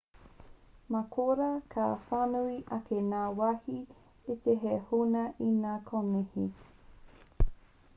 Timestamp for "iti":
4.37-4.59